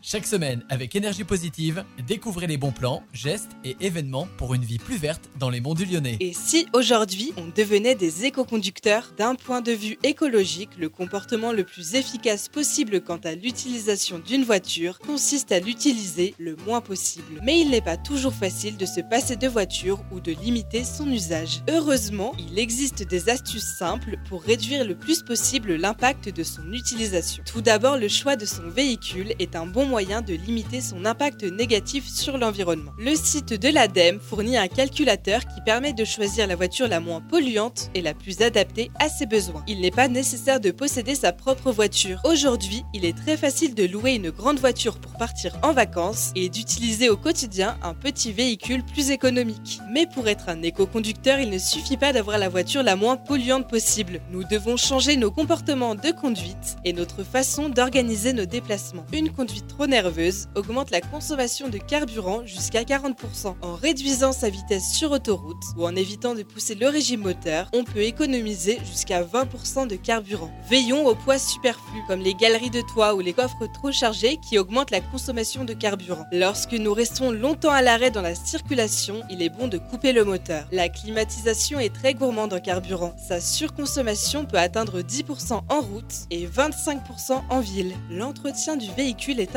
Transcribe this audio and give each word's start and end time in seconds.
Chaque 0.00 0.26
semaine, 0.26 0.64
avec 0.68 0.94
énergie 0.94 1.24
positive, 1.24 1.84
découvrez 2.06 2.46
les 2.46 2.56
bons 2.56 2.70
plans, 2.70 3.02
gestes 3.12 3.50
et 3.64 3.76
événements 3.80 4.28
pour 4.36 4.54
une 4.54 4.64
vie 4.64 4.78
plus 4.78 4.96
verte 4.96 5.28
dans 5.40 5.50
les 5.50 5.60
monts 5.60 5.74
du 5.74 5.84
Lyonnais. 5.84 6.16
Et 6.20 6.32
si 6.32 6.66
aujourd'hui 6.72 7.32
on 7.36 7.46
devenait 7.54 7.96
des 7.96 8.24
éco-conducteurs 8.24 9.12
D'un 9.18 9.34
point 9.34 9.60
de 9.60 9.72
vue 9.72 9.98
écologique, 10.04 10.70
le 10.78 10.88
comportement 10.88 11.52
le 11.52 11.64
plus 11.64 11.94
efficace 11.94 12.48
possible 12.48 13.00
quant 13.00 13.18
à 13.24 13.34
l'utilisation 13.34 14.20
d'une 14.20 14.44
voiture 14.44 15.00
consiste 15.00 15.50
à 15.50 15.58
l'utiliser 15.58 16.34
le 16.38 16.54
moins 16.64 16.80
possible. 16.80 17.40
Mais 17.42 17.60
il 17.60 17.70
n'est 17.70 17.80
pas 17.80 17.96
toujours 17.96 18.34
facile 18.34 18.76
de 18.76 18.86
se 18.86 19.00
passer 19.00 19.34
de 19.34 19.48
voiture 19.48 20.04
ou 20.12 20.20
de 20.20 20.32
limiter 20.32 20.84
son 20.84 21.10
usage. 21.10 21.62
Heureusement, 21.68 22.34
il 22.38 22.58
existe 22.58 23.02
des 23.02 23.28
astuces 23.28 23.76
simples 23.76 24.16
pour 24.28 24.42
réduire 24.42 24.84
le 24.84 24.96
plus 24.96 25.22
possible 25.22 25.74
l'impact 25.74 26.28
de 26.28 26.42
son 26.44 26.72
utilisation. 26.72 27.42
Tout 27.44 27.62
d'abord, 27.62 27.96
le 27.96 28.08
choix 28.08 28.36
de 28.36 28.46
son 28.46 28.68
véhicule 28.68 29.34
est 29.40 29.56
un 29.56 29.66
bon 29.66 29.87
moyen 29.88 30.22
de 30.22 30.34
limiter 30.34 30.80
son 30.80 31.04
impact 31.04 31.42
négatif 31.42 32.06
sur 32.08 32.38
l'environnement. 32.38 32.92
Le 32.98 33.16
site 33.16 33.54
de 33.54 33.68
l'ADEME 33.68 34.20
fournit 34.20 34.56
un 34.56 34.68
calculateur 34.68 35.40
qui 35.40 35.60
permet 35.64 35.92
de 35.92 36.04
choisir 36.04 36.46
la 36.46 36.54
voiture 36.56 36.86
la 36.86 37.00
moins 37.00 37.20
polluante 37.20 37.90
et 37.94 38.02
la 38.02 38.14
plus 38.14 38.42
adaptée 38.42 38.90
à 39.00 39.08
ses 39.08 39.26
besoins. 39.26 39.64
Il 39.66 39.80
n'est 39.80 39.90
pas 39.90 40.08
nécessaire 40.08 40.60
de 40.60 40.70
posséder 40.70 41.14
sa 41.14 41.32
propre 41.32 41.72
voiture. 41.72 42.20
Aujourd'hui, 42.24 42.84
il 42.92 43.04
est 43.04 43.16
très 43.16 43.36
facile 43.36 43.74
de 43.74 43.86
louer 43.86 44.14
une 44.14 44.30
grande 44.30 44.60
voiture 44.60 44.98
pour 44.98 45.12
partir 45.14 45.56
en 45.62 45.72
vacances 45.72 46.32
et 46.36 46.48
d'utiliser 46.48 47.08
au 47.08 47.16
quotidien 47.16 47.78
un 47.82 47.94
petit 47.94 48.32
véhicule 48.32 48.84
plus 48.84 49.10
économique. 49.10 49.80
Mais 49.90 50.06
pour 50.06 50.28
être 50.28 50.48
un 50.48 50.62
éco-conducteur, 50.62 51.38
il 51.38 51.50
ne 51.50 51.58
suffit 51.58 51.96
pas 51.96 52.12
d'avoir 52.12 52.38
la 52.38 52.50
voiture 52.50 52.82
la 52.82 52.96
moins 52.96 53.16
polluante 53.16 53.68
possible. 53.68 54.20
Nous 54.30 54.44
devons 54.44 54.76
changer 54.76 55.16
nos 55.16 55.30
comportements 55.30 55.94
de 55.94 56.10
conduite 56.10 56.76
et 56.84 56.92
notre 56.92 57.24
façon 57.24 57.70
d'organiser 57.70 58.34
nos 58.34 58.44
déplacements. 58.44 59.06
Une 59.12 59.30
conduite 59.30 59.76
trop 59.78 59.86
nerveuse 59.86 60.48
augmente 60.56 60.90
la 60.90 61.00
consommation 61.00 61.68
de 61.68 61.78
carburant 61.78 62.44
jusqu'à 62.44 62.82
40%. 62.82 63.54
En 63.62 63.76
réduisant 63.76 64.32
sa 64.32 64.50
vitesse 64.50 64.92
sur 64.92 65.12
autoroute 65.12 65.62
ou 65.76 65.86
en 65.86 65.94
évitant 65.94 66.34
de 66.34 66.42
pousser 66.42 66.74
le 66.74 66.88
régime 66.88 67.20
moteur, 67.20 67.70
on 67.72 67.84
peut 67.84 68.02
économiser 68.02 68.80
jusqu'à 68.84 69.22
20% 69.22 69.86
de 69.86 69.94
carburant. 69.94 70.50
Veillons 70.68 71.06
au 71.06 71.14
poids 71.14 71.38
superflu, 71.38 72.00
comme 72.08 72.18
les 72.18 72.34
galeries 72.34 72.70
de 72.70 72.80
toit 72.80 73.14
ou 73.14 73.20
les 73.20 73.32
coffres 73.32 73.68
trop 73.72 73.92
chargés 73.92 74.38
qui 74.48 74.58
augmentent 74.58 74.90
la 74.90 75.00
consommation 75.00 75.64
de 75.64 75.74
carburant. 75.74 76.26
Lorsque 76.32 76.72
nous 76.72 76.92
restons 76.92 77.30
longtemps 77.30 77.70
à 77.70 77.80
l'arrêt 77.80 78.10
dans 78.10 78.22
la 78.22 78.34
circulation, 78.34 79.22
il 79.30 79.42
est 79.42 79.48
bon 79.48 79.68
de 79.68 79.78
couper 79.78 80.12
le 80.12 80.24
moteur. 80.24 80.66
La 80.72 80.88
climatisation 80.88 81.78
est 81.78 81.94
très 81.94 82.14
gourmande 82.14 82.52
en 82.52 82.58
carburant. 82.58 83.14
Sa 83.28 83.40
surconsommation 83.40 84.44
peut 84.44 84.58
atteindre 84.58 85.02
10% 85.02 85.60
en 85.68 85.80
route 85.80 86.26
et 86.32 86.48
25% 86.48 87.42
en 87.48 87.60
ville. 87.60 87.94
L'entretien 88.10 88.74
du 88.74 88.90
véhicule 88.96 89.38
est 89.38 89.54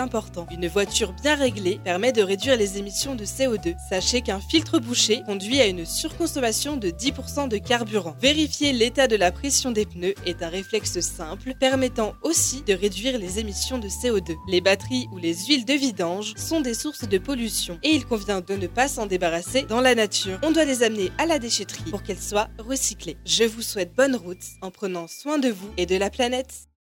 Une 0.51 0.67
voiture 0.67 1.13
bien 1.13 1.35
réglée 1.35 1.79
permet 1.83 2.11
de 2.11 2.21
réduire 2.21 2.57
les 2.57 2.77
émissions 2.77 3.15
de 3.15 3.23
CO2. 3.23 3.75
Sachez 3.89 4.21
qu'un 4.21 4.39
filtre 4.39 4.79
bouché 4.79 5.21
conduit 5.25 5.61
à 5.61 5.67
une 5.67 5.85
surconsommation 5.85 6.75
de 6.75 6.89
10% 6.89 7.47
de 7.47 7.57
carburant. 7.57 8.15
Vérifier 8.19 8.73
l'état 8.73 9.07
de 9.07 9.15
la 9.15 9.31
pression 9.31 9.71
des 9.71 9.85
pneus 9.85 10.15
est 10.25 10.43
un 10.43 10.49
réflexe 10.49 10.99
simple 10.99 11.53
permettant 11.59 12.13
aussi 12.23 12.61
de 12.63 12.73
réduire 12.73 13.17
les 13.17 13.39
émissions 13.39 13.77
de 13.77 13.87
CO2. 13.87 14.35
Les 14.49 14.59
batteries 14.59 15.07
ou 15.13 15.17
les 15.17 15.35
huiles 15.45 15.65
de 15.65 15.73
vidange 15.73 16.33
sont 16.35 16.61
des 16.61 16.73
sources 16.73 17.07
de 17.07 17.17
pollution 17.17 17.79
et 17.83 17.91
il 17.91 18.05
convient 18.05 18.41
de 18.41 18.55
ne 18.55 18.67
pas 18.67 18.89
s'en 18.89 19.05
débarrasser 19.05 19.63
dans 19.63 19.81
la 19.81 19.95
nature. 19.95 20.39
On 20.43 20.51
doit 20.51 20.65
les 20.65 20.83
amener 20.83 21.11
à 21.19 21.25
la 21.25 21.39
déchetterie 21.39 21.89
pour 21.89 22.03
qu'elles 22.03 22.19
soient 22.19 22.49
recyclées. 22.59 23.17
Je 23.25 23.45
vous 23.45 23.61
souhaite 23.61 23.95
bonne 23.95 24.15
route 24.15 24.43
en 24.61 24.71
prenant 24.71 25.07
soin 25.07 25.39
de 25.39 25.49
vous 25.49 25.69
et 25.77 25.85
de 25.85 25.95
la 25.95 26.09
planète. 26.09 26.71